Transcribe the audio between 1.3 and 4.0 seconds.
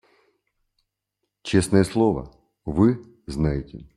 Честное слово, вы знаете.